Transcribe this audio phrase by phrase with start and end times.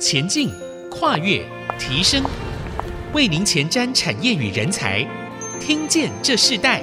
[0.00, 0.50] 前进、
[0.90, 1.44] 跨越、
[1.78, 2.24] 提升，
[3.12, 5.06] 为您前瞻产业与人才，
[5.60, 6.82] 听见这世代。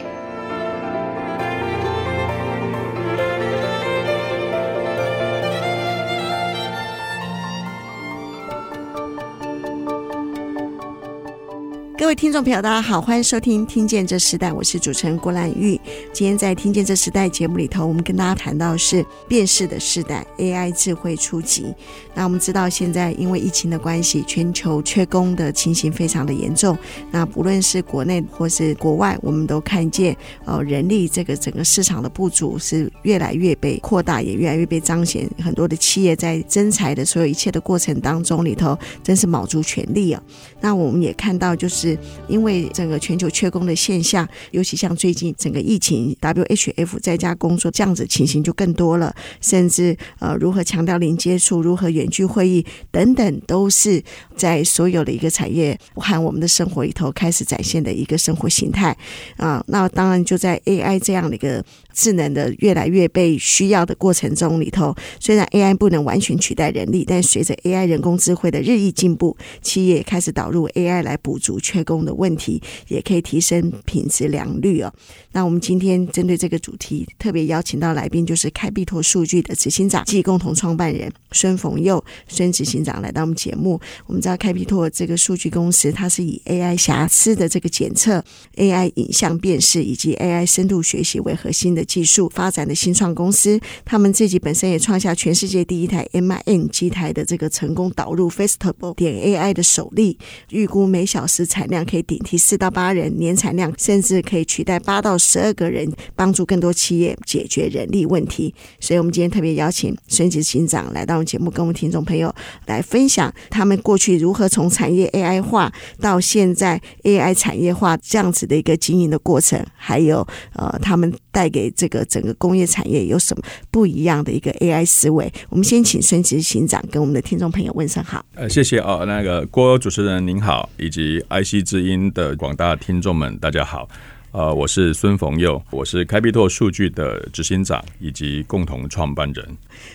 [11.98, 15.82] 各位听众朋友，大家好，欢迎收听《听见这时代》，我是主持人郭兰玉。
[16.18, 21.72] 今天在《听见这时代》节目里头，我们跟大家谈到是辨识的时代，AI 智慧出击。
[22.16, 26.76] 那我们知道，现在因为疫情的关系，全球缺工的情形非常的严重。
[27.12, 35.30] 那不论是国内或是国外，我们都看见，呃，人力这个整个市场的不足是越来越被扩大，也越来越被彰显。
[35.38, 40.24] 很多的企业在征才的所有一切的过程当中里头，真是卯足全力啊。
[40.60, 41.96] 那我们也看到，就是。
[42.28, 54.04] 因为整个全球缺工的现象，尤其像最近整个疫情，WHF 在家工作这样子情形就更多了，甚至呃如何强调零接触，如何远距会议等等，都是
[54.36, 58.96] 在所有的一个产业和我们的生活里头开始展现的一个生活形态
[59.38, 59.64] 啊。
[59.68, 74.94] 那当然就在 AI 这样的一个智能的越来越被需要的过程中里头，虽然 AI 不能完全取代人力，但随着 AI 人工智慧的日益进步，企业开始导入 AI 来补足缺工的问题，也可以提升品质良率哦。
[75.32, 83.80] 那我们今天针对这个主题，特别邀请到来宾，就是开必拓数据的执行长暨共同创办人孙逢佑孙执行长来到我们节目。
[84.06, 88.24] 我们知道开必拓这个数据公司，它是以 AI 瑕疵的这个检测、
[88.58, 93.60] AI 影像辨识以及 AI 深度学习为核心的技术发展的新创公司。
[93.86, 101.78] 他们自己本身也创下全世界第一台 MIN 机台的这个成功导入 Festival 点 AI 的首例，预估每小时产量。
[101.88, 108.54] 可以顶替四到八人，年产量甚至可以取代八到十二个人，帮助更多企业解决人力问题。
[108.80, 112.34] 所以，我们今天特别邀请孙执行长来到我们节目，跟我们听众朋友
[112.66, 125.32] 来分享他们过去如何从产业 AI 化到现在 AI 产业化这样子的一个经营的过程，还有呃，他们带给这个整个工业产业有什么不一样的一个 AI 思维。
[125.50, 128.26] 我们先请孙执行长跟我们的听众朋友问声好。
[128.36, 131.58] 呃，谢谢哦，那个郭主持人您好，以及 IC。
[131.68, 133.90] 知音的广大听众们，大家好。
[134.38, 139.44] 呃，我是孙逢佑，我是开必拓数据的执行长以及共同创办人。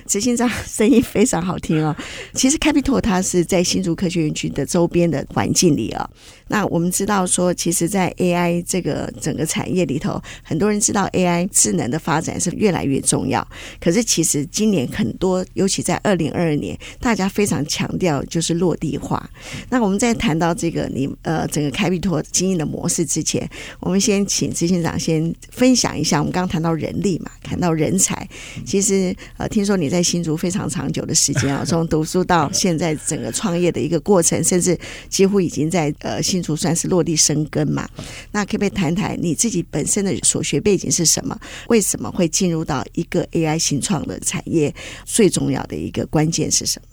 [0.04, 1.94] 执行长声音非常好听哦。
[2.34, 6.10] 其实开必拓它是在新竹科学园区的周边的环境里啊、
[6.48, 13.46] 那我们知道说，其实，在 AI 这个整个产业里头，很多人知道 AI 智能的发展是越来越重要。
[13.80, 19.30] 可是，其实今年很多，尤其在二零二二年，大家非常强调就是落地化。
[19.70, 23.48] 那我们在谈到这个你呃整个开必拓经营的模式之前，
[23.78, 24.26] 我们先。
[24.34, 28.26] 请执行长先分享一下，我们刚刚谈到人力嘛，谈到人才。
[28.64, 34.78] 其实呃，听说你在新竹非常长久的时间啊， 从读书到现在整个创业的一个过程，甚至
[35.10, 37.86] 几乎已经在呃新竹算是落地生根嘛。
[38.30, 41.38] 那可不可以谈谈你自己本身的所学背景是什么？
[41.68, 44.74] 为什么会进入到一个 AI 新创的产业？
[45.04, 46.88] 最重要的一个关键是什么？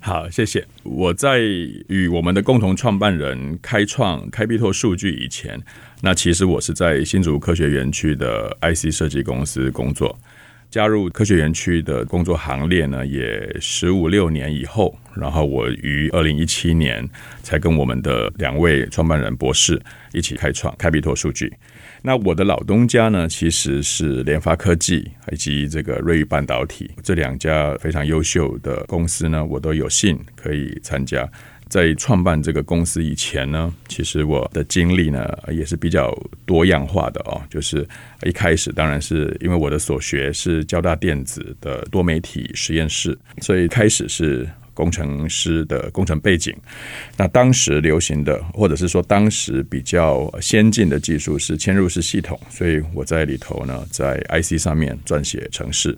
[0.00, 0.64] 好，谢谢。
[0.84, 5.60] 我在与我们的共同创办人开创开必拓数据以前，
[6.00, 10.16] 那其实我是在新竹科学园区的 IC 设计公司工作。
[10.68, 17.08] 加入科学园区的工作行列呢，也十五六年以后，然后我于二零一七年
[17.42, 19.80] 才跟我们的两位创办人博士
[20.12, 21.52] 一起开创开必拓数据。
[22.02, 31.28] 那我的老东家呢，其实是联发科技以及这个瑞昱半导体这两家非常优秀的公司呢，我都有幸可以参加。
[31.68, 37.42] 在创办这个公司以前呢，其实我的经历呢也是比较多样化的哦。
[37.50, 37.86] 就是
[38.22, 44.48] 一开始当然是因为我的所学是交大电子的多媒体实验室，所以开始是。
[44.76, 46.54] 工程师的工程背景，
[47.16, 55.96] 那当时流行的，或者是说当时比较先进的技术是嵌入式系统，所以我在里头呢，在 IC 上面撰写程式。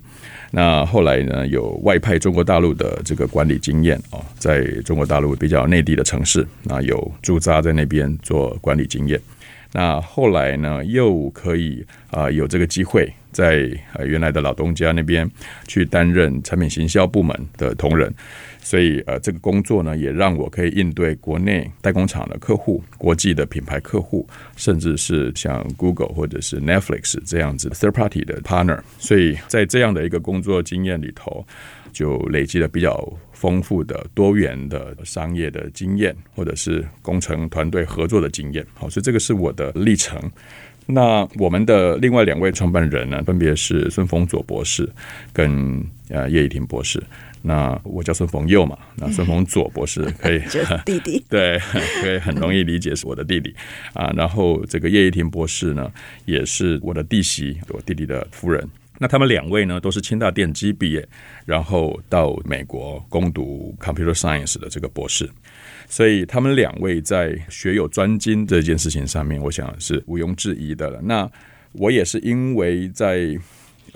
[0.52, 9.20] 那后来呢，有外派中国大陆的这个管理经验哦，在中国大陆比较内地的城市，那有驻扎在那边做管理经验。
[9.72, 15.30] 那后来呢，又可以啊、有这个机会在呃原来的老东家那边
[15.66, 18.12] 去担任产品行销部门的同仁。
[18.60, 28.80] 所以，呃，这个工作呢，也让我可以应对国内代工厂的客户、国际的品牌客户，甚至是像 Google 或者是 Netflix 这样子 third party 的 partner。
[28.98, 31.46] 所以在这样的一个工作经验里头，
[31.92, 38.66] 就累积了比较丰富的多元的商业的经验，或者是工程团队合作的经验。
[38.74, 40.18] 好，所以这个是我的历程。
[40.90, 44.88] 那我们的另外两位创办人呢，分别是孙逢左博士
[45.34, 47.02] 跟呃叶宜庭博士。
[47.42, 50.40] 那我叫孙逢佑嘛，那孙逢左博士可以
[50.84, 51.58] 弟弟 对，
[52.02, 53.54] 可以很容易理解是我的弟弟
[53.92, 54.12] 啊。
[54.16, 55.92] 然后这个叶一婷博士呢，
[56.24, 58.66] 也是我的弟媳，我弟弟的夫人。
[58.98, 61.08] 那他们两位呢，都是清大电机毕业，
[61.46, 65.28] 然后到美国攻读 Computer Science 的这个博士。
[65.88, 71.00] 所以他们两位在学有专精这件事情上面，我想是毋庸置疑的了。
[71.02, 71.30] 那
[71.72, 73.38] 我也是因为在。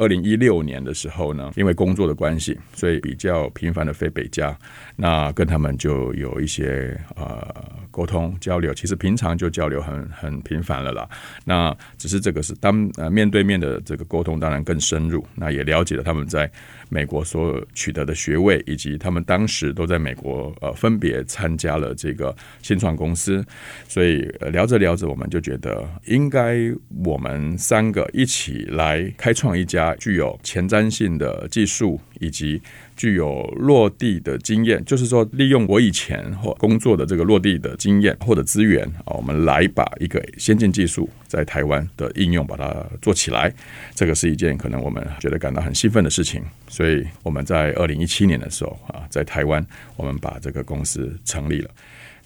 [0.03, 4.59] 二零一六年的时候呢，因为工作的关系，所以比较频繁的飞北加，
[4.97, 7.55] 那跟他们就有一些呃
[7.89, 8.75] 沟通交流。
[8.75, 11.09] 其实平常就交流很很频繁了啦。
[11.45, 15.25] 那只是这个是当呃面对面的这个沟通，当然更深入。
[15.37, 16.51] 那也了解了他们在
[16.89, 23.45] 美国所取得的学位，以及他们当时都在美国呃分别参加了这个新创公司。
[23.87, 26.59] 所以聊着聊着，我们就觉得应该
[27.05, 29.92] 我们三个一起来开创一家。
[29.97, 32.61] 具有前瞻性的技术以及
[32.97, 43.53] 具有落地的经验，就是说，利用我以前或工作的这个落地的经验或者资源啊，我们来把一个先进技术在台湾的应用把它做起来。
[43.95, 46.43] 这个是一件可能我们觉得感到很兴奋的事情。
[46.69, 49.65] 所以我们在二零一七年的时候啊，在台湾
[49.97, 51.71] 我们把这个公司成立了。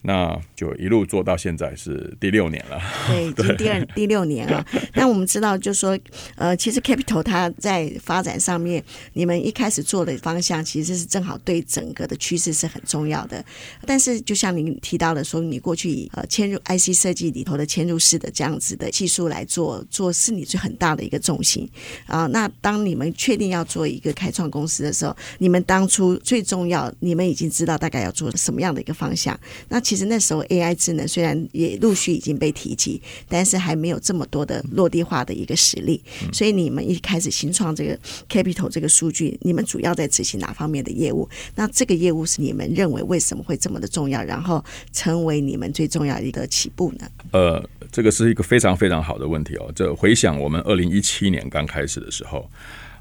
[0.02, 4.64] 那就一路做到现在是第六年了，对， 已经第二第六年了。
[4.94, 5.98] 那我们知道，就是说，
[6.36, 8.82] 呃，其实 Capital 它在发展上面，
[9.14, 13.44] 你们一开始做的方向其实是正好对整个的趋势是很重要的。
[13.84, 21.68] 但是，就像您提到的说，你过去以呃嵌入 IC 设计里头的嵌入式的这样子的技术来做，做是你最很大的一个重心
[22.06, 22.26] 啊。
[22.26, 29.38] 那当你们确定要做一个开创公司的时候，你们当初最重要，你们已经知道大概要做什么样的一个方向。
[29.68, 33.00] 那其其实那时候 AI 智能虽然也陆续已经被提及，
[33.30, 35.98] 但是还没有这么多的落地化的一个实力。
[36.34, 37.98] 所以你们一开始新创这个
[38.28, 41.26] Capital 这个数据，你们主要在执行哪方面的业务？
[41.54, 44.62] 那这个业务是你们认为为什么会这么的重要，然后
[44.92, 47.08] 成为你们最重要的一个起步呢？
[47.30, 49.72] 呃，这个是一个非常非常好的问题哦。
[49.74, 52.46] 这回想我们二零一七年刚开始的时候，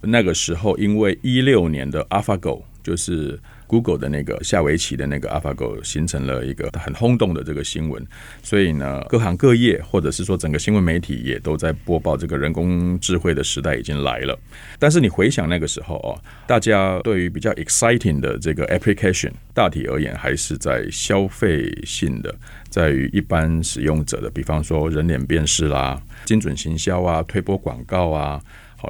[0.02, 3.38] 那个时候因为一六年的 AlphaGo 就是。
[3.68, 8.06] Google 的那个下围棋的那个 AlphaGo 形成了一个很轰动的这个新闻，
[8.44, 14.38] 所以呢，各行各业或者是说整个新闻媒体也都在播报这个人工智慧的时代已经来了。
[14.78, 16.18] 但是你回想那个时候哦，
[16.48, 22.34] 大家对于比较 exciting 的这个 application，大体而言还是在消费性的，
[22.70, 28.42] 在于一般使用者的，比方说人脸辨识啦、精准行销啊、推播广告啊。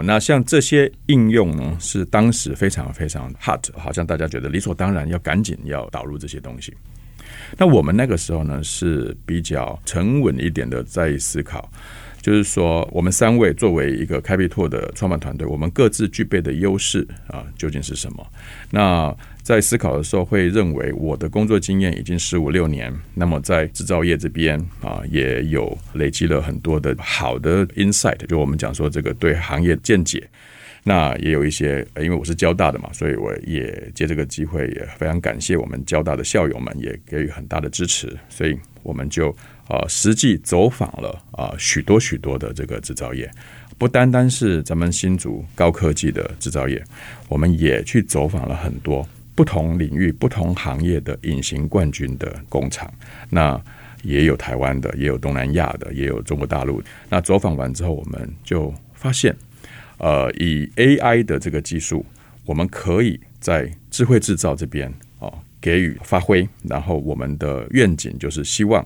[0.04, 6.74] 那像这些应用呢，是当时非常非常 hot，好像大家觉得理所当然要赶紧要导入这些东西。
[7.58, 11.70] 那我们那个时候呢，是比较沉稳一点的在思考。
[12.22, 18.28] 就是说，我们三位作为一个开必拓的创办团队，我们各自具备的优势啊，究竟是什么？
[18.72, 19.16] 那
[19.46, 30.28] 在思考的时候，会认为我的工作经验已经十五六年，那么在制造业这边啊，也有累积了很多的好的 insight，就我们讲说这个对行业见解。
[30.84, 39.36] 那也有一些，因为我是交大的嘛，所以我也借这个机会，也非常感谢我们交大的校友们，也给予很大的支持，所以我们就。
[39.68, 43.28] 啊，实际走访了啊许多许多的这个制造业，
[43.80, 46.80] 不单单是咱们新竹高科技的制造业，
[47.28, 49.04] 我们也去走访了很多
[49.36, 52.92] 不同领域、不同行业的隐形冠军的工厂。
[53.30, 53.62] 那
[54.02, 56.82] 也有台湾的，也有东南亚的，也有中国大陆。
[57.10, 59.36] 那走访完之后，我们就发现，
[59.98, 62.06] 呃，以 AI 的这个技术，
[62.46, 66.48] 我们可以在智慧制造这边啊给予发挥。
[66.64, 68.84] 然后我们的愿景就是希望。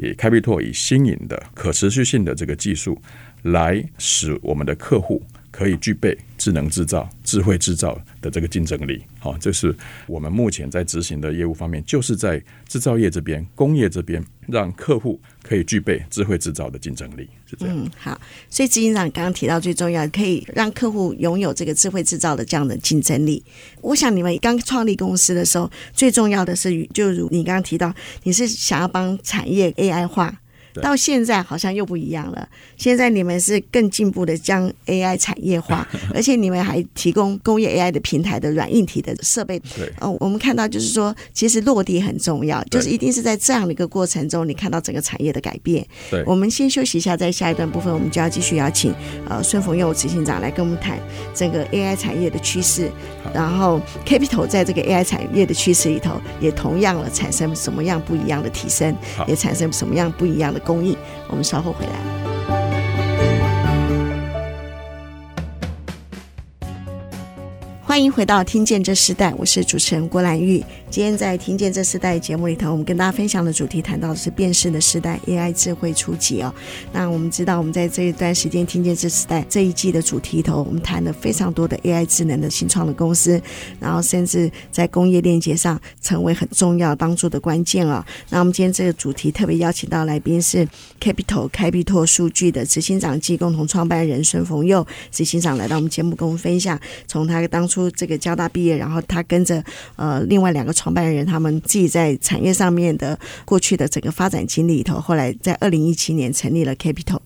[0.00, 2.96] 以开必拓以新颖的可持续性的这个技术，
[3.42, 5.20] 来使我们的客户
[5.50, 9.02] 可以具备智能制造、智慧制造的这个竞争力。
[9.18, 9.76] 好，这是
[10.06, 17.28] 我们目前在执行的业务方面，就是在制造业这边、工业这边，让客户可以具备智慧制造的竞争力。
[17.44, 17.76] 是这样。
[17.76, 18.18] 嗯，好。
[18.48, 23.42] 所以执行长刚刚提到最重要，可以让客户拥有这个智慧制造的这样的竞争力。
[23.82, 27.92] 我想你们刚创立公司的时候，最重要的是，就如你刚刚提到，
[28.22, 30.40] 你是想要帮产业 AI 化。
[30.82, 32.48] 到现在好像又不一样了。
[32.76, 39.58] 现在你们是更进步的将 AI 产业化， 而且你们还提供工业 AI 的平台的软硬体的设备。
[39.76, 45.86] 对，哦，我们看到就是说，其实落地很重要，就是一定是在这样的一个过程中，你看到整个产业的改变。
[46.10, 48.94] 对，我们先休息一下，在下一段部分，我们就要继续邀请
[49.28, 50.98] 呃孙逢佑执行长来跟我们谈
[51.34, 52.90] 整个 AI 产业的趋势，
[53.34, 60.60] 然后 Capital 在这个 AI 产业的趋势里头，也同样了产生什么样不一样的提升，也产生什么样不一样的。
[60.68, 60.98] 公益，
[61.28, 62.27] 我们稍后回来。
[67.98, 70.64] 欢迎回到《听见这时代》，我是主持人郭兰玉。
[70.88, 76.54] 今天在《听见这时代》节目里头，我们跟大家分享的主题谈到的是辨识的时代 AI 智慧初级哦。
[76.92, 83.42] 那我们知道，我们在这一段时间《听见这时代》这一季的主题里头，我们谈了非常多的 AI 智能的新创的公司，
[83.80, 88.00] 然后甚至在工业链接上成为很重要帮助的关键啊、哦。
[88.30, 90.64] 那我们今天这个主题特别邀请到来宾是
[91.00, 96.78] Capital Capital 数据的执行长暨共同创办人孙逢佑执行长来到我们节目跟我们分享，
[97.08, 99.62] 从他当初这个交大毕业，然后他跟着
[99.96, 107.18] 呃另外两个创办人，他们自己在产业上面的过去的整个发展经历里头，后来在二零一七年成立了 Capital，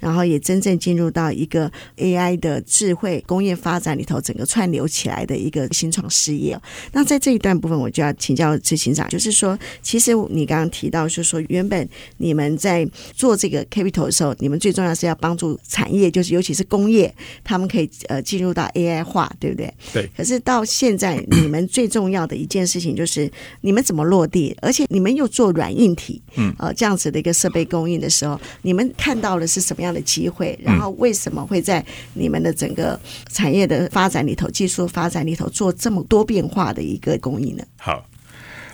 [0.00, 6.58] 然后也真正进入到一个 AI 的智慧工业发展里头，整个串流起来的一个新创事业。
[6.92, 19.72] 那在这一段部分，我就要请教执行长，就是说，其实你刚刚提到，就是说原本你们在做这个 Capital 的时候，你们最重要是要帮助产业，就是尤其是工业，他们可以呃进入到 AI 化，对不对？
[19.92, 30.58] 对，可是到现在，你们最重要的一件事情就是你们怎么落地，而且你们又做软硬体，嗯，呃，这样子的一个设备供应的时候，你们看到了是什么样的机会？
[30.62, 31.84] 然后为什么会在
[32.14, 32.98] 你们的整个
[33.32, 37.64] 产业的发展里头、技术发展里头做这么多变化的一个供应呢？
[37.76, 38.04] 好。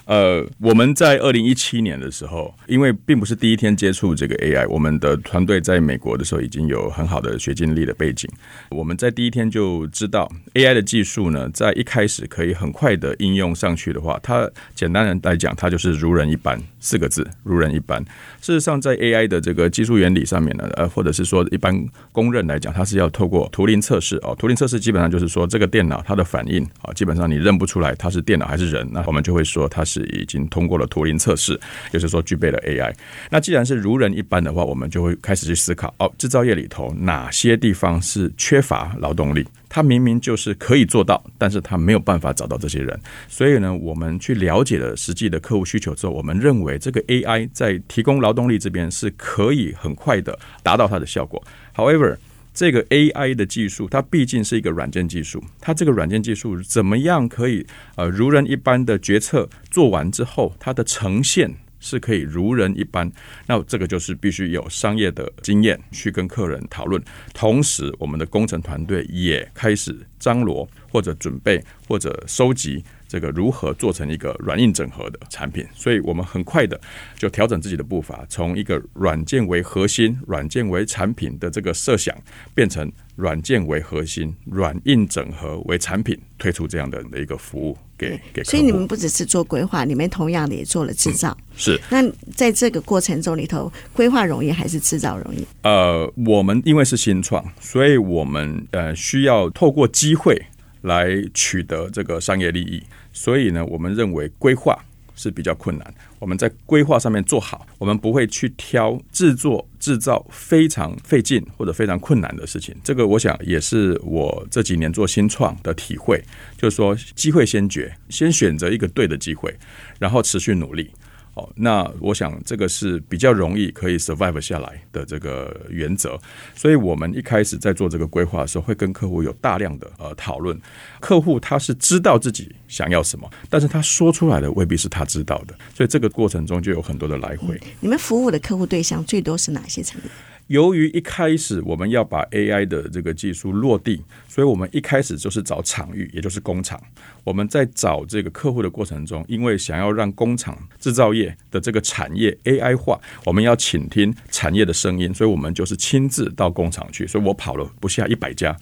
[0.07, 8.31] 呃，我们在二零一七年的时候，因为并不是第一天接触这个 AI，我们的团队在美国的时候已经有很好的学经历的背景。
[8.71, 18.05] 我们在第一天就知道 AI 的技术呢，在一开始可以很快的应用上去的话，它简单的来讲，它就是如人一般，四个字，如人一般。
[18.43, 21.75] 事实上，在 AI 的这个技术原理上面呢，呃，或者是说一般
[22.13, 24.37] 公认来讲，它是要透过图灵测试哦。
[24.39, 29.94] 图灵测试基本上就是说，这个电脑它的反应啊，基本上你认不出来它是电脑还是人，那我们就会说它是。
[29.95, 31.59] 是已经通过了图灵测试，
[31.93, 32.93] 就是说具备了 AI。
[33.31, 39.47] 那既然是如人一般的话，我们就会开始去思考哦，制造业里头哪些地方是缺乏劳动力？
[39.69, 42.99] 他明明就是可以做到，但是他没有办法找到这些人。
[43.29, 51.43] 所以呢，我们去了解了实际的客户需求之后，我们认为这个 AI 在提供劳动力这边是可以很快的达到它的效果。
[51.75, 52.17] However，
[52.55, 55.43] 这个 AI 的技术，它毕竟是一个软件技术。
[55.61, 63.11] 它这个软件技术怎么样可以呃如人一般的决策做完之后，它的呈现是可以如人一般？
[63.49, 67.03] 那这个就是必须有商业的经验去跟客人讨论。
[67.35, 72.85] 同时，我们的工程团队也开始张罗或者准备或者收集。
[73.15, 75.65] 这个如何做成一个软硬整合的产品？
[75.73, 76.81] 所以我们很快的
[77.17, 82.13] 就调整自己的步伐，从一个软件为核心、软件为产品的这个设想，
[82.57, 88.43] 变成软件为核心、软硬整合为产品，推出这样的一个服务给给。
[88.43, 91.31] 所以你们不只是做规划，你们同样的也做了制造。
[91.39, 91.81] 嗯、是。
[91.89, 92.03] 那
[92.35, 95.47] 在这个过程中里头，规划容易还是制造容易？
[95.63, 100.37] 呃，我们因为是新创，所以我们呃需要透过机会
[100.81, 102.83] 来取得这个商业利益。
[103.15, 104.79] 所以呢，我们认为规划
[105.15, 105.95] 是比较困难。
[106.19, 112.75] 我们在规划上面做好，我们不会去挑制作、制造非常费劲或者非常困难的事情。
[112.83, 116.23] 这个我想也是我这几年做新创的体会，
[116.59, 119.55] 就是说机会先决，先选择一个对的机会，
[119.99, 120.91] 然后持续努力。
[121.35, 126.19] 哦，那我想这个是比较容易可以 survive 下来的这个原则，
[126.55, 130.57] 所以我们一开始在做这个规划的时候，会跟客户有大量的呃讨论。
[131.01, 137.61] 客户他是知道自己想要什么，但是他说出来的未必是他知道的，所以这个过程中就有很多的来回。
[137.81, 140.11] 你们服务的客户对象最多是哪些产业？
[140.49, 146.79] 由于一开始我们要把 AI 的这个技术落地，所以我们一开始就是找场域，也就是工厂。
[147.25, 157.07] 我们在找这个客户的过程中，因为想要让工厂制造业的这个产业 AI 化，我们要倾听产业的声音，所以我们就是亲自到工厂去。
[157.07, 158.55] 所以我跑了不下一百家，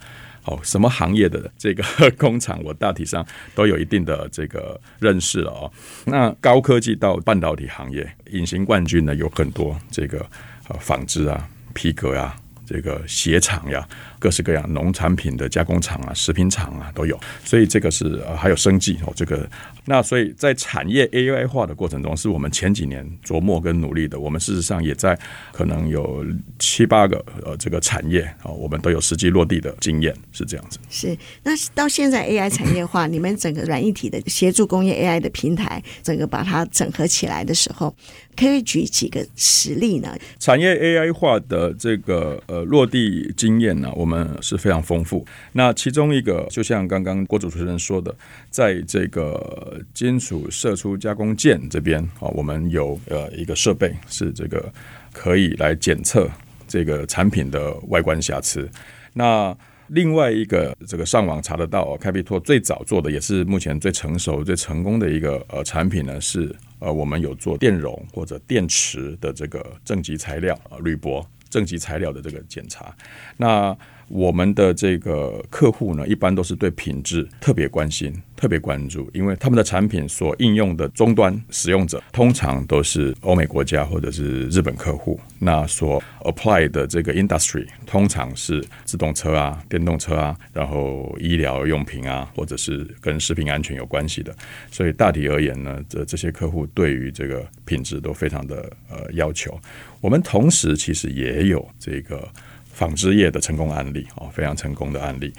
[0.44, 1.82] 哦，什么行业的这个
[2.16, 5.72] 工厂，我大体上都有一定的这个认识了哦。
[6.04, 10.24] 那高科技到半导体行业，隐形冠军呢有很多，这个
[10.68, 11.48] 呃纺织啊。
[11.72, 12.34] 皮革呀，
[12.66, 13.88] 这个鞋厂呀。
[14.22, 19.50] 各式各样农产品的加工厂啊、食品厂啊都有，所以这个是呃还有生计哦，这个
[19.84, 24.20] 那所以在产业 AI 化的过程中，是我们前几年琢磨跟努力的。
[24.20, 25.18] 我们事实上也在
[25.50, 26.24] 可能有
[26.60, 30.78] 七八个呃这个产业啊，我们都有实际落地的经验，是这样子。
[30.88, 37.92] 是那到现在 AI 产业化，你们整个软一体的协助工业 AI 的平台，整个把它整合起来的时候，
[38.36, 40.16] 可以举几个实例呢？
[40.38, 44.11] 产业 AI 化的这个呃落地经验呢，我们。
[44.14, 45.24] 嗯，是非常丰富。
[45.52, 48.14] 那其中一个，就像刚刚郭主持人说的，
[48.50, 54.72] 在这个金属射出加工件这边啊，我们有呃一个设备是这个
[55.12, 56.28] 可以来检测
[56.68, 58.68] 这个产品的外观瑕疵。
[59.14, 59.56] 那
[59.88, 72.94] 另外一个这个上网查得到，开必拓最早做的也是目前最成熟、最成功的一个呃产品呢，是呃我们有做电容或者电池的这个正极材料啊，铝箔正极材料的这个检查。
[73.36, 73.76] 那
[74.12, 85.18] 我们的这个客户呢，一般都是对品质特别关心、特别关注，因为他们的产品所应用的终端使用者通常都是欧美国家或者是日本客户。
[85.38, 94.36] 那所 apply 的这个 industry 通常是自动车啊、电动车啊，然后医疗用品啊，或者是跟食品安全有关系的。
[94.70, 99.58] 所以大体而言呢，这这些客户对于这个品质都非常的呃要求。
[100.02, 102.28] 我们同时其实也有这个。
[102.72, 105.32] 纺织业的成功案例哦，非常成功的案例。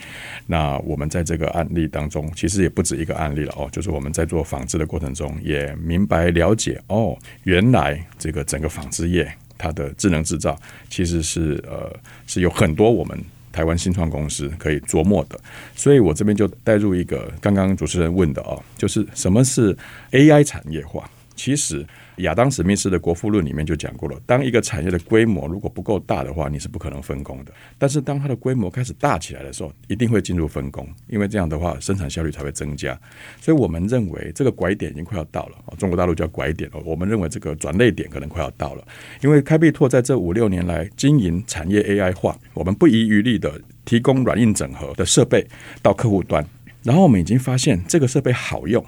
[0.46, 3.68] 那我们在这个案例当中，其实也不止一个案例了哦。
[3.72, 10.58] 就是我们在做纺织的过程中，也明白了解哦，原来这个整个纺织业它的智能制造，
[10.90, 11.92] 其实是呃
[12.28, 13.20] 是有很多我们
[13.52, 15.40] 台湾新创公司可以琢磨的。
[15.76, 19.76] 所以我这边就带入一个刚刚主持人问的哦，就是什么是
[20.12, 21.10] AI 产业化？
[21.36, 21.86] 其实。
[22.18, 27.52] 亚当·史密斯的《国富论》里面就讲过了，当一个产业的规模如果不够大的话，你是不可能分工的。
[27.78, 33.00] 但是当它的规模开始大起来的时候，一定会进入分工， 因为这样的话生产效率才会增加。
[33.42, 36.70] 所以我们认为这个拐点已经快要到了，中国大陆叫拐点。
[36.86, 38.88] 我们认为这个转捩点可能快要到了，
[39.22, 45.46] 因为开必拓在这五六年来经营产业 AI 化，我们不遗余力的提供软硬整合的设备
[45.82, 46.46] 到客户端，
[46.84, 48.84] 然后我们已经发现这个设备好用。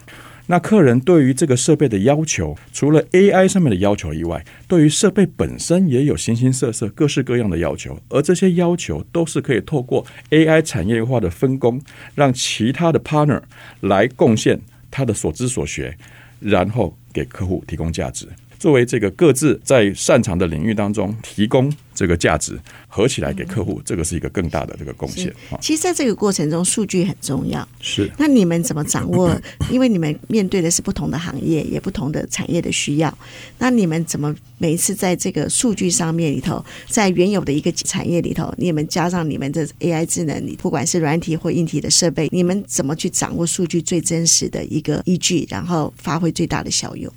[0.47, 11.81] 那客人对于这个设备的要求，除了 AI 上面的要求以外，对于设备本身也有形形色色、各式各样的要求，而这些要求都是可以透过 AI 产业化的分工，
[12.13, 13.41] 让其他的 partner
[13.81, 14.61] 来贡献
[14.91, 15.97] 他的所知所学，
[16.39, 18.27] 然后给客户提供价值。
[18.65, 25.31] 作为这个各自在擅长的领域当中提供这个价值，合起来给客户，这个是一个更大的这个贡献。
[25.61, 27.65] 其实，在这个过程中，数据很重要。
[27.79, 28.09] 是。
[28.17, 29.39] 那你们怎么掌握？
[29.69, 33.15] 因为你们面对的是不同的行业，也不同的产业的需要。
[33.59, 47.13] 那你们怎么每一次在这个数据上面里头，在原有的一个产业里头，你们加上你们的 AI 智能，你不管是软体或硬体的设备，你们怎么去掌握数据最真实的一个依据，然后发挥最大的效用？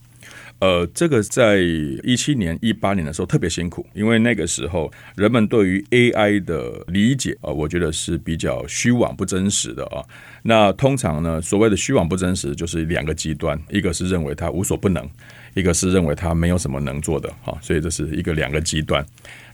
[0.61, 10.03] 呃，这个在一七年、一八年的时候特别辛苦，因为那个时候人们对于 AI 的理解啊，我觉得是比较虚妄不真实的啊。
[10.43, 15.09] 那通常呢，所谓的虚妄不真实，就是两个极端，一个是认为它无所不能，
[15.55, 17.57] 一个是认为它没有什么能做的哈。
[17.63, 19.05] 所以这是一个两个极端。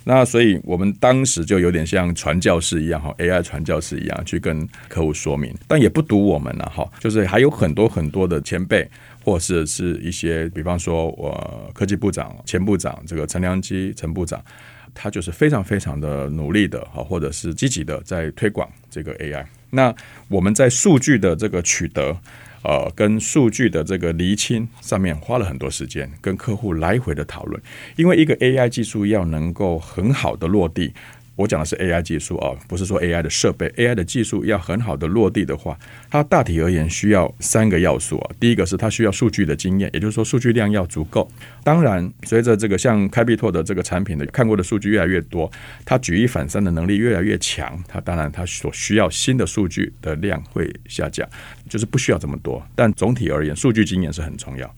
[0.06, 8.88] 那所以我们当时就有点像传教士一样哈，AI 传教士一样去跟客户说明，但也不独我们了哈，就是还有很多很多的前辈。
[9.24, 14.44] 或者是一些，比方说，我科技部长、前部长这个陈良基陈部长，
[14.92, 19.42] 他就是非常非常的努力的，哈，或者是积极的在推广这个 AI。
[19.70, 19.94] 那
[20.28, 22.14] 我们在数据的这个取得，
[22.62, 27.58] 呃，跟数据的这个厘清上面花了很多时间，跟客户来回的讨论，
[27.96, 30.92] 因为一个 AI 技术要能够很好的落地。
[31.36, 33.68] 我讲的是 AI 技术啊，不是说 AI 的设备。
[33.70, 35.76] AI 的技术要很好的落地的话，
[36.08, 38.30] 它大体而言需要三个要素啊。
[38.38, 41.28] 第一个是它需要数据的经验，也就是说数据量要足够。
[41.64, 45.50] 当然，随着这个像开必拓的这个产品的看过的数据越来越多，
[45.84, 51.28] 它举一反三的能力越来越强，它当然它所需要新的数据的量会下降，
[51.68, 52.64] 就是不需要这么多。
[52.76, 54.72] 但总体而言，数据经验是很重要。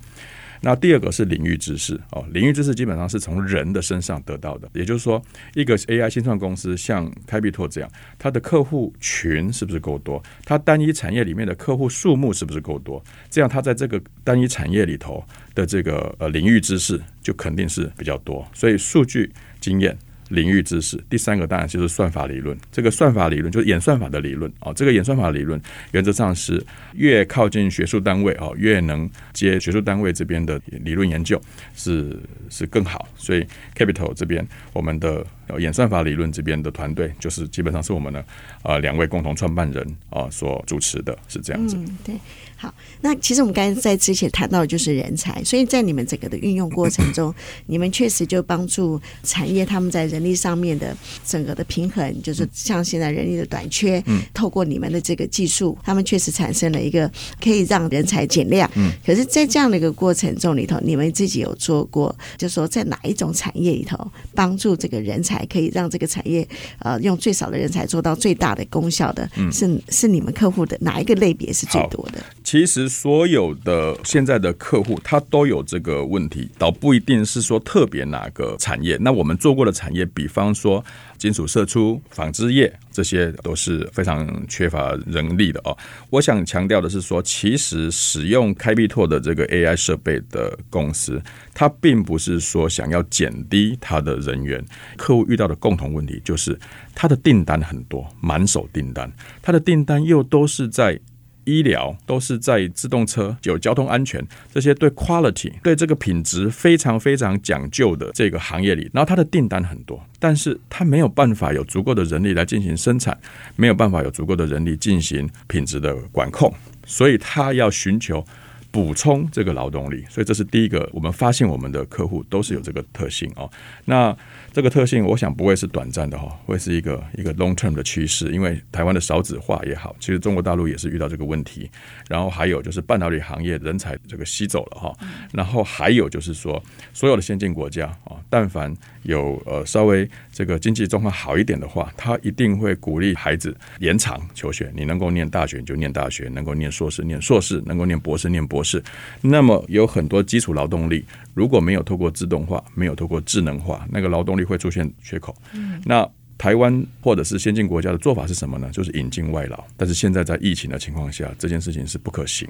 [0.60, 5.22] 那第二个是领域知识哦，领域知识基本上是从人的身上得到的，也就是说，
[5.54, 10.22] 一个 AI 新创公司像开必拓这样，它的客户群是不是够多？
[10.44, 13.02] 它单一产业里面的客户数目是不是够多？
[13.30, 15.22] 这样它在这个单一产业里头
[15.54, 19.96] 的这个呃领域知识就肯定是比较多，所以数据经验。
[20.30, 22.56] 领域知识，第三个当然就是算法理论。
[22.72, 24.72] 这个算法理论就是演算法的理论哦。
[24.74, 25.60] 这个演算法理论
[25.92, 31.40] 原则上是越靠近学术单位哦，越能接学术单位这边的理论研究
[31.74, 32.18] 是
[32.50, 33.08] 是更好。
[33.16, 35.24] 所以 Capital 这边我们的
[35.58, 38.24] 演算法理论这边的团队，就是基本上是我们的
[38.62, 41.76] 呃两位共同创办人啊所主持的，是这样子。
[41.76, 42.14] 嗯，对。
[42.58, 47.32] 好，那其实我们刚才在之前谈到的就是人才，所以在你们整个的运用过程中，
[47.66, 57.10] 你们确实就帮助产业他们在人力上面的整个的平衡，就是像现在人力的短缺，嗯，透过你们的这个技术，他们确实产生了一个
[57.42, 58.70] 可以让人才减量。
[58.74, 72.24] 嗯，可是，在这样的一个过程中里头，你们自己有做过，就是说在哪一种产业里头帮助这个人才，可以让这个产业呃用最少的人才做到最大的功效的，是是你们客户的哪一个类别是最多的？
[72.46, 78.96] 其实所有的现在的客户，他都有这个问题，倒不一定是说特别哪个产业。
[79.00, 80.82] 那我们做过的产业，比方说
[81.18, 85.76] 金属射出、纺织业，这些都是非常缺乏人力的哦。
[86.08, 91.20] 我想强调的是说，其实使用开必拓的这个 AI 设备的公司，
[91.52, 94.64] 它并不是说想要减低它的人员。
[94.96, 96.56] 客户遇到的共同问题就是，
[96.94, 101.00] 他的订单很多，满手订单，他的订单又都是在。
[101.46, 113.18] 医疗都是在自动车、有交通安全这些对 quality 对这个品质非常非常讲究的这个行业里，然后它的订单很多，但是它没有办法有足够的人力来进行生产，
[113.54, 116.52] 没有办法有足够的人力进行品质的管控，
[116.84, 118.22] 所以它要寻求
[118.70, 123.50] 补充这个劳动力，所以这是第一个，我们发现我们的客户都是有这个特性哦。
[123.86, 124.14] 那
[124.56, 128.32] 这个特性，我想不会是短暂的哈，会是一个一个 long term 的趋势。
[128.32, 131.70] 因为台湾的少子化也好，其实中国大陆也是遇到这个问题。
[132.08, 134.96] 然后还有就是半导体行业人才这个吸走了哈。
[135.30, 136.58] 然后还有就是说，
[136.94, 144.72] 所有的先进国家啊，但凡有呃稍微这个经济状况好一点的话，他一定会鼓励孩子延长求学。
[144.74, 148.82] 你能够念大学你就念大学，能够念硕士念硕士，能够念博士念博士。
[149.20, 151.04] 那么有很多基础劳动力。
[151.34, 155.34] 如果没有透过自动化，没有透过智能化，那个劳动力会出现缺口。
[155.52, 156.08] 嗯，那。
[156.38, 158.68] 台湾或者是先进国家的做法是什么呢？
[158.70, 159.62] 就是引进外劳。
[159.76, 162.46] 但是现在在疫情的情况下，这件事情是不可行，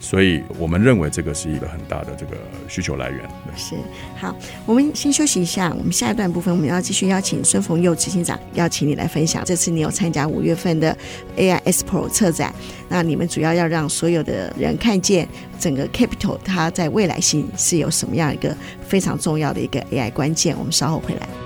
[0.00, 2.36] 所以我们认为这个是一个很大的这个
[2.68, 3.20] 需求来源。
[3.56, 3.74] 是，
[4.16, 4.34] 好，
[4.64, 5.74] 我们先休息一下。
[5.76, 9.44] 我们下一段部分我们要继续邀请孙逢佑执行长，邀请你来分享。
[9.44, 10.96] 这次你有参加五月份的
[11.36, 12.54] AI Expo 策展，
[12.88, 20.56] 那你们主要要让所有的人看见整个 Capital 它在未来性是有什么样一个非常重要的一个 AI 关键。
[20.56, 21.45] 我们稍后回来。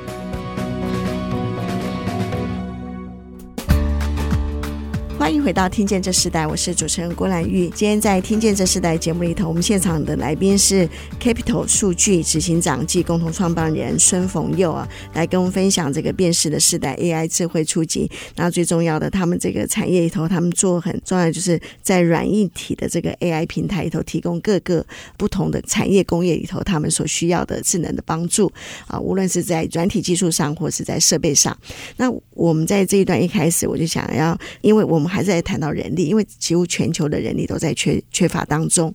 [5.31, 7.69] 欢迎回到《听见这时代》，我是主持人郭兰玉。
[7.69, 10.88] 今天在《听见这时代》节目里头，我们现场的来宾是
[11.21, 18.11] Capital 数据执行长暨共同创办人孙逢佑啊，来跟我们分享这个辨识的时代 AI 智慧出击。
[18.35, 24.85] 那最重要的，他们这个产业里头，他们做很重要，就是在软硬体的这个 AI 平台里头，提供各个
[25.16, 28.51] 不同的产业工业里头他们所需要的智能的帮助
[28.88, 31.57] 啊，无论是在软体技术上，或是在设备上。
[31.99, 38.92] 那我们在这一段一开始，我就想要，因为我们还还在谈到人力，因为几乎全球的人力都在缺缺乏当中。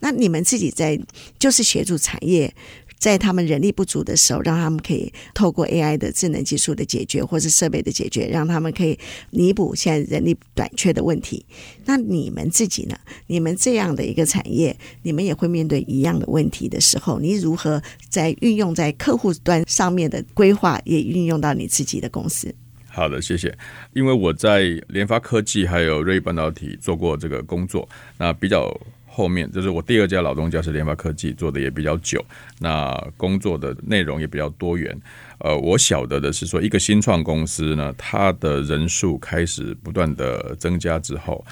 [0.00, 0.98] 那你们自己在
[1.38, 2.52] 就是协助产业，
[2.98, 8.98] 在他们人力不足的时候，让他们可以透过 AI 的智能技术的解决，或是设备的解决，让他们可以
[9.30, 11.46] 弥补现在人力短缺的问题。
[11.84, 12.98] 那你们自己呢？
[13.28, 22.52] 你们这样的一个产业，你们也会面对一样的问题的时候，你如何在运用在客户端上面的规划，也运用到你自己的公司？
[22.98, 23.56] 好的，谢谢。
[23.92, 32.20] 因为我在联发科技还有瑞半导体做过这个工作，那比较后面就是我第二家老东家是联发科技，做的也比较久，
[32.58, 35.00] 那工作的内容也比较多元。
[35.38, 41.44] 呃，我晓得的是说，一个新创公司呢，它的人数开始不断的增加之后，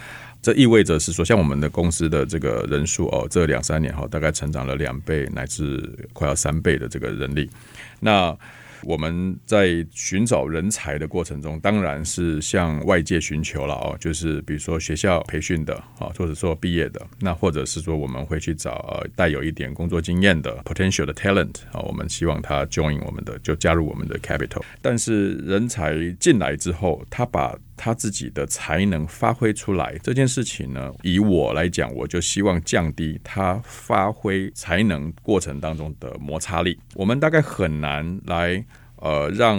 [0.43, 5.81] 这意味着是说，像我们的公司的这个人数哦，这两三年哈，大概成长了两倍乃至
[6.13, 7.49] 快要三倍的这个人力，
[8.01, 8.37] 那。
[8.83, 24.63] 我们在寻找人才的过程中，当然是向外界寻求了哦，就是比如说学校培训的啊，或者说毕业的，那或者是说我们会去找带有一点工作经验的 potential 的 talent 啊，我们希望他 join 我们的，就加入我们的 capital。
[24.81, 36.79] 但是人才进来之后，他把他自己的才能发挥出来这件事情呢，以我来讲，我就希望降低他发挥才能过程当中的摩擦力。
[36.95, 38.65] 我们大概很难来
[38.97, 39.59] 呃让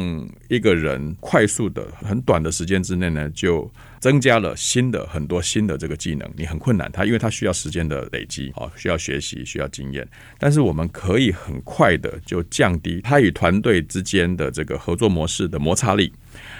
[0.49, 6.27] 一个人快速的、很短的时间之内呢，就增加了新的很多新的这个技能。
[6.35, 10.07] 你很困难，他因为他需要时间的累积啊，需要学习，需要经验。
[10.39, 16.11] 但是我们可以很快的就降低他与团队之间的这个合作模式的摩擦力。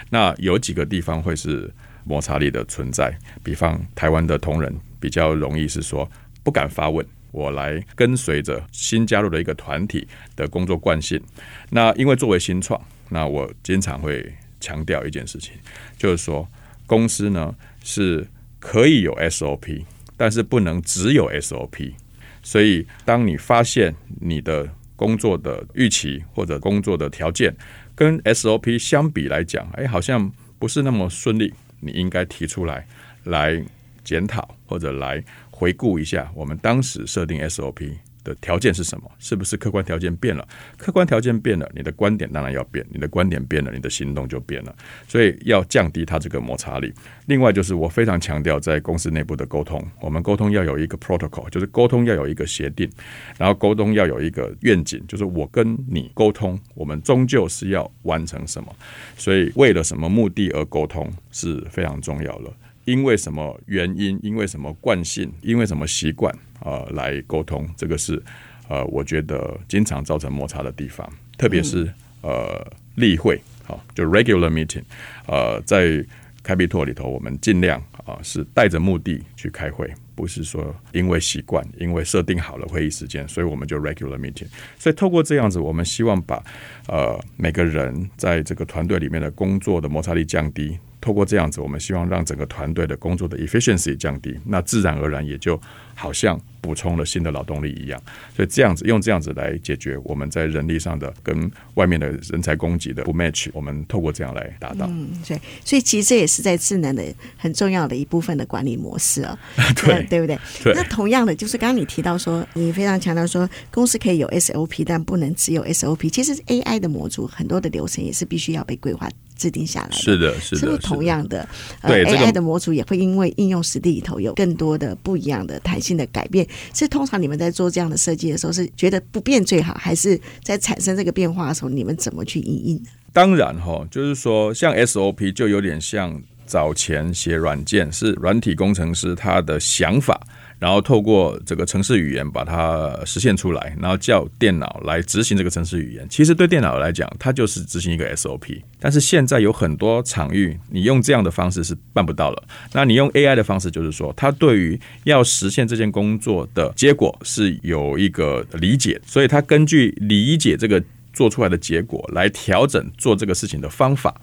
[0.10, 6.10] 那有几个地方会是摩擦力的存在，比方台湾的同仁比较容易是说
[6.44, 11.22] 不敢发问，我来跟随着新加入的一个团体的工作惯性。
[11.70, 15.54] 那因为作为新创，那我经常会强调一件事情，
[15.98, 16.48] 就是说
[16.86, 18.26] 公司呢是
[18.60, 19.84] 可以有 SOP，
[20.16, 21.94] 但是不能只有 SOP。
[22.42, 27.54] 所以当你发现你的工作的预期或者工作的条件，
[27.98, 31.52] 跟 SOP 相比来讲，哎，好像不是那么顺利。
[31.80, 32.88] 你应该提出来，
[33.24, 33.60] 来
[34.04, 37.92] 检讨或者来回顾一下我们当时设定 SOP
[38.28, 39.10] 的条件是什么？
[39.20, 40.46] 是不是客观条件变了？
[40.78, 44.76] 客观条件变了，你的观点当然要变，你的观点变了，你的行动就变了。
[45.08, 46.94] 所以要降低它这个摩擦力。
[47.28, 52.90] 另外就是我非常强调在公司内部的沟通，我们沟通要有一个 protocol，就是沟通要有一个协定，
[53.38, 58.76] 然后沟通要有一个愿景，就是我跟你沟通，我们终究是要完成什么？
[59.18, 62.52] 所以为了什么目的而沟通是非常重要的。
[62.86, 64.18] 因为什么原因？
[64.24, 65.30] 因为什么惯性？
[65.42, 66.34] 因为什么习惯？
[66.68, 68.22] 呃，来沟通，这个是
[68.68, 71.10] 呃，我觉得经常造成摩擦的地方。
[71.38, 71.90] 特别是
[72.22, 72.62] 呃，
[72.96, 74.84] 例会，好，就 regular meeting，
[75.28, 76.06] 呃，在
[76.44, 84.48] 开辟拓里头，我们尽量啊、呃、是带着目的去开会，不是说因为习惯，因为设定好了会议时间，所以我们就 regular meeting。
[84.78, 86.44] 所以透过这样子，我们希望把
[86.90, 90.78] 呃每个人在这个团队里面的工作的摩擦力降低。
[91.00, 95.60] 透过这样子，我们希望让整个团队的工作的 efficiency 降低，那自然而然也就
[95.96, 98.02] 好像补充了新的劳动力一样。
[98.36, 104.88] 所以这样子用这样子来解决我们在人力上的跟外面的人才供给的不 match，我们透过这样来达到。
[104.90, 107.04] 嗯，对，所以其实这也是在智能的
[107.38, 110.38] 很重要的一部分的管理模式啊、哦， 对对不对？
[110.64, 110.74] 对。
[110.74, 116.10] 那同样的，就是刚刚你提到说，你非常强调说，公司可以有 SOP，但不能只有 SOP。
[116.10, 119.08] 其实 AI 的模组很多的流程也是必须要被规划。
[119.38, 121.48] 制定下来的是的，是的，是不是同样的？
[121.84, 126.46] 对呃，AI 的模组也会因为应用实例里头有更多的不一样的弹性的改变。
[126.74, 132.90] 是通常你们在做这样的设计的时候，是觉得不变最好，还是在产生这个变化的时候，你们怎么去应应呢？
[133.14, 140.20] 当然哈，就是说，像 SOP 就有点像早前写软件，是软体工程师他的想法。
[140.60, 146.06] 然后透过这个程式语言把它实现出来，然后叫电脑来执行这个程式语言。
[146.10, 148.62] 其实对电脑来讲，它就是执行一个 SOP。
[148.80, 152.44] 但是现在有很多场域，你用这样的方式是办不到了。
[152.74, 160.84] 那你用 AI 的方式，就是说，它对于要实现这件工作的结果是有一个理解，所以它根据理解这个。
[161.18, 164.14] 做出来的结果来调整做这个事情的方法，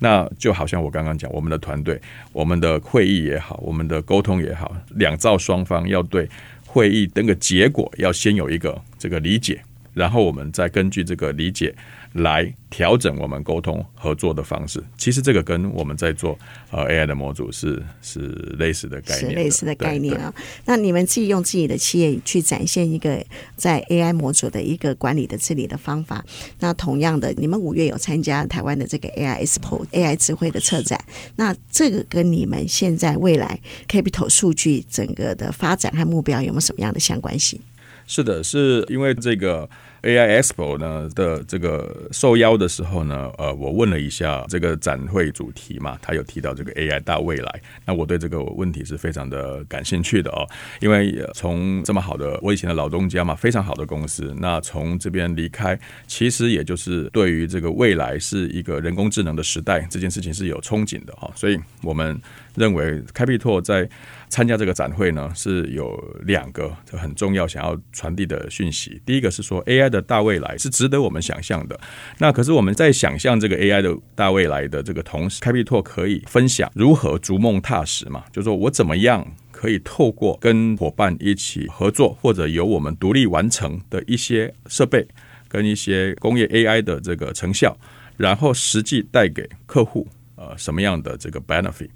[0.00, 1.98] 那就好像我刚刚讲，我们的团队、
[2.30, 6.28] 我们的会议也好，我们的沟通也好，两造双方要对
[6.66, 9.62] 会议那个结果要先有一个这个理解，
[9.94, 11.74] 然后我们再根据这个理解。
[12.14, 16.38] 来调整我们沟通合作的方式，其实这个跟我们在做
[16.70, 18.20] 呃 AI 的模组是是
[18.58, 20.32] 类似的概念的，是类似的概念啊。
[20.66, 23.24] 那你们自己用自己的企业去展现一个
[23.56, 26.22] 在 AI 模组的一个管理的治理的方法。
[26.60, 31.02] 那同样的，你们五月有参加台湾的这个 AI Expo AI 智慧的策展，
[31.36, 37.58] 那这个跟你们现在未来 Capital 数据整个的发展和目标有没有什么样的相关性？
[38.06, 39.68] 是的，是因为这个。
[40.02, 50.46] AI Expo 呢的这个受邀的时候呢，呃，我问了一下这个展会主题嘛，他有提到这个 AI 大未来，那我对这个问题是非常的感兴趣的哦，
[50.80, 62.20] 因为从这么好的我以前的老东家嘛，非常好的公司，那从这边离开，其实也就是对于这个未来是一个人工智能的时代这件事情是有憧憬的哈，所以我们
[62.56, 63.88] 认为开辟拓在
[64.28, 69.92] 参加这个展会呢，是有两个很重要想要传递的讯息，第一个是说 AI。
[69.92, 71.78] 的大未来是值得我们想象的。
[72.16, 78.24] 那可是我们在想象这个 AI 的大未来的这个同时，开辟拓可以分享如何逐梦踏实嘛？
[78.32, 85.06] 就是说我怎么样可以透过跟伙伴一起合作，或者由我们独立完成的一些设备
[85.46, 87.76] 跟一些工业 AI 的这个成效，
[88.16, 91.90] 然后实际带给客户呃什么样的这个 benefit。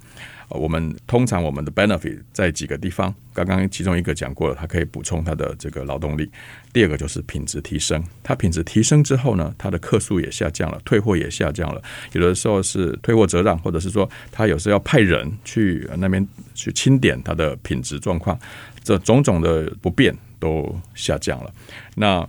[0.49, 6.31] 我们通常我们的 benefit 在几个地方，刚刚其中一个讲过了，它可以补充它的这个劳动力。
[6.73, 11.83] 第二个就是品质提升，它品质提升之后呢，它的客数也下降了，退货也下降了。
[12.13, 18.39] 有的时候是退货折让，或者是说他有时候要派人去那边去清点它的品质状况，
[18.85, 21.53] 这种种的不便都下降了。
[21.95, 22.29] 那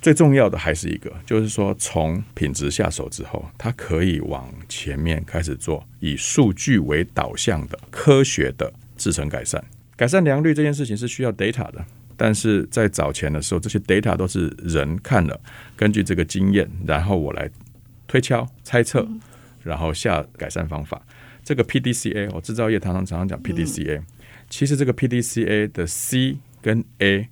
[0.00, 9.62] 最重要的还是一个，就是说从品质下手之后，它可以往前面开始做以数据为导向的科学的制程改善。
[9.96, 11.84] 改善良率这件事情是需要 data 的，
[12.16, 15.38] 但是在早前的时候，这些 data 都是人看了，
[15.76, 17.50] 根据这个经验，然后我来
[18.06, 19.06] 推敲、猜测，
[19.64, 21.02] 然后下改善方法。
[21.42, 24.00] 这个 PDCA，我制造业常常常常讲 PDCA，
[24.48, 27.28] 其实这个 PDCA 的 C 跟 A。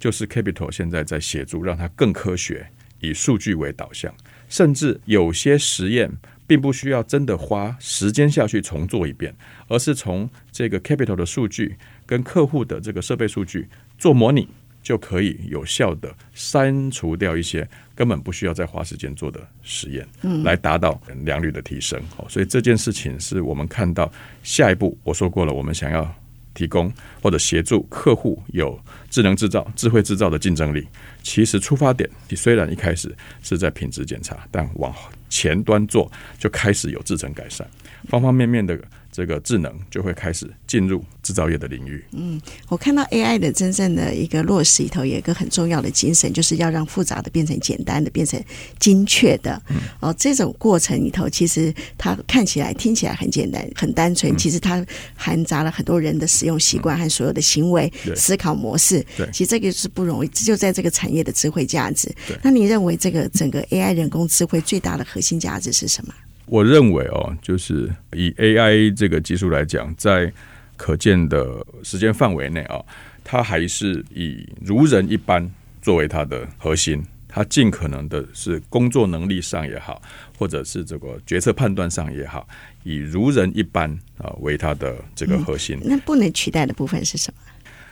[0.00, 2.66] 就是 Capital 现在在协助，让它更科学，
[2.98, 4.12] 以数据为导向，
[4.48, 6.10] 甚至有些实验
[6.46, 9.32] 并不需要真的花时间下去重做一遍，
[9.68, 14.48] 而是从这个 Capital 的数据跟客户的这个设备数据做模拟，
[14.82, 22.00] 就可以有效的删除掉一些根本不需要再花时间做的实验，嗯，来达到良率的提升。
[22.16, 24.10] 好，所以这件事情是我们看到
[24.42, 26.12] 下一步，我说过了，我们想要
[26.60, 26.92] 提供
[27.22, 30.86] 或者协助客户有智能制造、智慧制造的竞争力。
[31.22, 34.94] 其实出发点，你虽然一开始是在品质检查，但往
[35.30, 37.66] 前端做就开始有制程改善，
[38.08, 38.78] 方方面面的。
[39.12, 42.02] 这个智能就会开始进入制造业的领域。
[42.12, 48.40] 嗯，我看到 AI 的真正的一个落实里头，有一个很重要的精神，就是要让复杂的变成简单的，变成
[48.78, 49.60] 精确的。
[49.68, 54.86] 嗯、哦，这种过程里头，其实它看起来、听起来很简单、很单纯，嗯、其实它
[55.16, 59.04] 含杂了很多人的使用习惯和所有的行为、嗯、思考模式。
[59.16, 62.08] 对，其实这个是不容易，就在这个产业的智慧价值。
[62.28, 66.14] 对，那你认为这个整个 AI 人工智慧最大的核心价值是什么？
[66.50, 70.32] 我认为哦，就是以 AI 这个技术来讲，在
[70.76, 72.84] 可见的时间范围内啊，
[73.22, 75.48] 它还是以如人一般
[75.80, 77.00] 作为它的核心。
[77.32, 80.02] 它尽可能的是工作能力上也好，
[80.36, 82.48] 或者是这个决策判断上也好，
[82.82, 85.76] 以如人一般啊为它的这个核心。
[85.76, 87.40] 嗯，那不能取代的部分是什么？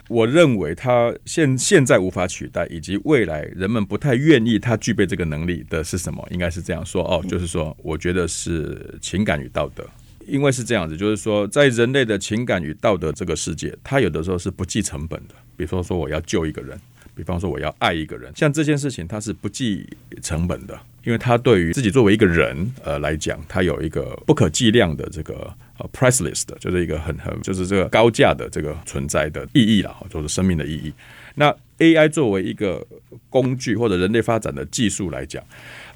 [0.08, 6.26] 我认为他现现在无法取代，以及未来人们不太愿意他具备这个能力的是什么？
[6.30, 9.84] 应该是这样说哦，就是说，我觉得是情感与道德，
[10.26, 16.78] 因为是这样子，就是说，在人类的情感与道德这个世界，它有的时候是不计成本的，比如说说我要救一个人。
[17.14, 19.84] 比方说，我要爱一个人，像这件事情，它是不计
[20.22, 30.92] 成本的，因为它对于自己作为一个人呃来讲，它有一个不可计量的这个呃 priceless 的，就是一个很很就是这个高价的这个存在的意义了，就是生命的意义。
[31.34, 32.84] 那 AI 作为一个
[33.30, 35.42] 工具或者人类发展的技术来讲，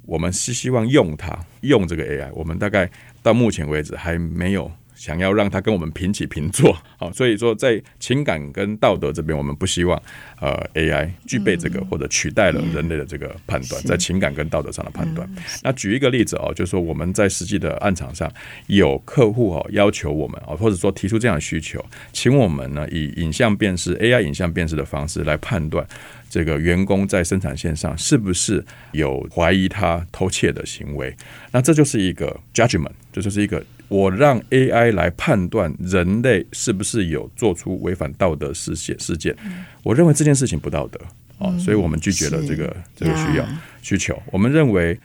[0.06, 2.88] 我们是希望用它用这个 AI，我们大概
[3.22, 4.70] 到目前为止还没有。
[5.02, 10.00] 想要让他跟我们平起平坐， 好，所以说在情感跟道德这边，我们不希望
[10.40, 15.28] 呃 AI 具备这个或者取代了人类的这个判断，在情感跟道德上的判断。
[15.60, 18.32] 那举一个例子哦，就是说我们在实际的案场上
[18.68, 25.84] 有客户哦要求我们哦，或者说提出这样的需求，请我们呢以影像辨识 AI 影像辨识的方式来判断
[26.30, 31.12] 这个员工在生产线上是不是有怀疑他偷窃的行为。
[31.50, 33.60] 那这就是一个 judgment，这就是一个。
[33.92, 39.36] 我让 AI 来判断人类是不是有做出违反道德事件事件，
[39.82, 40.98] 我认为这件事情不道德
[41.38, 43.46] 啊，所以我们拒绝了这个这个需要
[43.82, 44.18] 需求。
[44.30, 44.98] 我们认为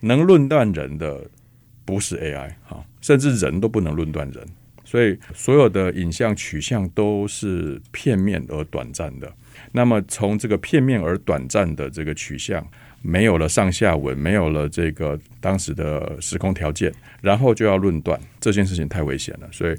[0.00, 1.24] 能论断人的
[1.84, 4.44] 不是 AI 哈，甚至人都不能论断人，
[4.84, 9.32] 所以所有的影像取向都是片面而短暂的。
[9.70, 12.66] 那么从这个片面而短暂的这个取向。
[13.02, 19.76] 没有了上下文，没有了这个当时的时空条件，然后就要论断这件事情太危险了，所以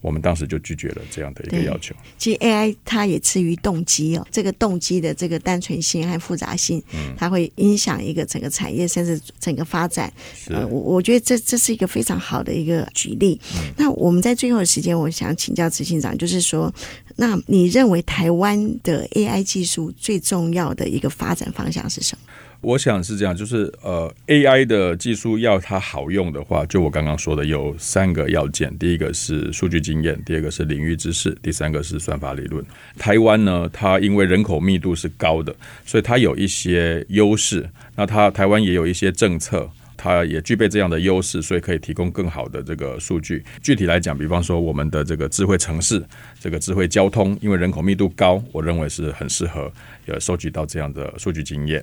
[0.00, 1.94] 我们当时就拒绝了这样的一个要求。
[2.18, 10.12] 其实 AI 它也基于动机哦，这个动机的这个单纯性和复杂性，嗯，它会影响一个整个产业甚至整个发展。
[10.48, 13.40] 呃，我我觉得这这是一个非常好的一个举例。
[13.54, 16.74] 嗯，那我们在最后的时间，我想请教执行长，就是说，
[17.14, 22.24] 那你认为台湾的 AI 技术最重要的一个发展方向是什么？
[22.62, 32.64] 我想是这样，就是呃，AI 的技术要它好用的话，就我刚刚说的有三个要件：第一个是数据经验，第二个是领域知识，第三个是算法理论。
[32.96, 35.52] 台湾呢，它因为人口密度是高的，
[35.84, 37.68] 所以它有一些优势。
[37.96, 39.68] 那它台湾也有一些政策。
[40.02, 43.44] 它也具备这样的优势，所以可以提供更好的这个数据。
[43.62, 46.04] 具体来讲，比方说我们的这个智慧城市、
[46.40, 49.72] 这个智慧交通，因为人口密度高，我认为是很适合
[50.06, 51.80] 呃收集到这样的数据经验。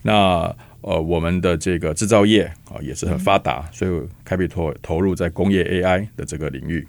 [0.00, 0.50] 那
[0.80, 6.88] 呃，我们的这个制造业啊也是很发达，所以开必拓投入在工业 AI 的这个领域。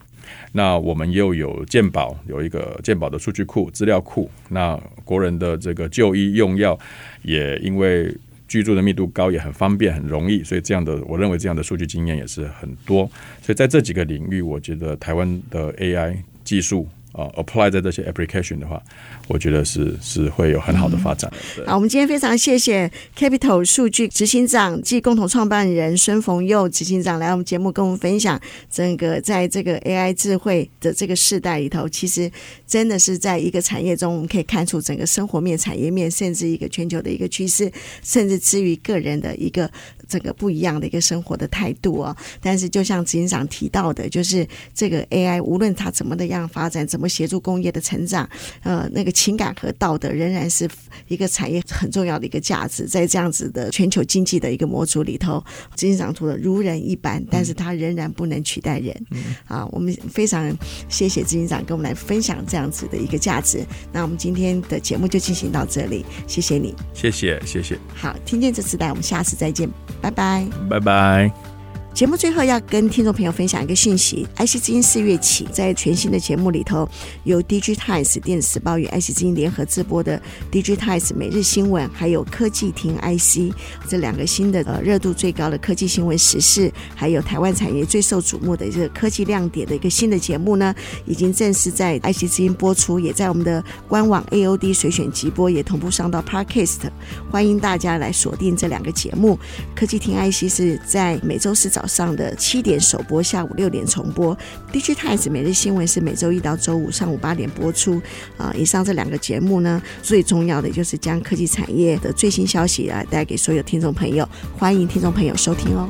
[0.53, 4.31] 那我们又有健保，有一个健保的数据库、资料库。
[4.47, 6.79] 那国人的这个就医用药
[7.23, 8.15] 也因为。
[8.49, 13.09] 居住的密度高，也很方便，很容易，所以这样的，我认为这样的数据经验也是很多。
[13.41, 16.85] 所以在这几个领域，我觉得台湾的 AI 技术。
[17.19, 18.81] 啊，apply 在这些 application 的话，
[19.27, 21.31] 我觉得是是会有很好的发展。
[21.57, 28.39] 嗯、好，我们今天非常谢谢 Capital 数据执行长暨共同创办人孙逢佑执行长来我们节目跟我们分享，
[28.71, 32.31] 整个在这个 AI 智慧的这个世代里头，其实
[32.65, 37.71] 真的是在一个产业中，我们可以看出整个生活面、产业面，甚至一个全球的一个趋势，
[38.03, 39.69] 甚至至于个人的一个。
[40.09, 48.27] 这个不一样的一个生活的态度哦，但是就像执行长提到的，就是这个 AI 无论它怎么的样发展，怎么协助工业的成长，
[48.63, 50.67] 呃，那个情感和道德仍然是
[51.07, 52.87] 一个产业很重要的一个价值。
[52.87, 55.43] 在这样子的全球经济的一个模组里头，
[55.75, 59.05] 执行长说的如人一般，但是它仍然不能取代人。
[59.11, 60.51] 嗯、啊，我们非常
[60.89, 63.63] 谢谢执行长跟我们来分享这样子的一个价值。
[63.93, 67.77] 那我们今天的节目就进行到这里，谢谢你，谢谢谢谢。
[67.93, 69.69] 好，听见这时代，我们下次再见。
[70.01, 71.48] 拜拜，拜拜。
[71.93, 76.87] 节目最后要跟听众朋友分享一个讯息：IC 之音四月起在全新的节目里头，
[77.25, 83.53] 由 DigiTimes 电子时报与 IC 之音联合制播的 DigiTimes 每日新闻，还有科技听 IC
[83.89, 90.73] 这两个新的呃热度最高的科技新闻时事，还有台湾产业最受瞩目的这个科技亮点的一个新的节目呢，
[91.05, 96.89] 已经正式在 IC 之音播出，也在我们的官网 AOD 随选直播，也同步上到 Podcast。
[97.29, 99.37] 欢迎大家来锁定这两个节目。
[99.75, 104.37] 科技听 IC 是在每周四早早上的七点首播，下午六点重播。
[104.69, 108.01] DJ 太子每日新闻是每周一到周五上午八点播出。
[108.37, 114.27] 啊，以上这两个节目呢，最重要的就是将科技产业的最新消息啊带给所有听众朋友。
[114.57, 115.89] 欢迎听众朋友收听哦。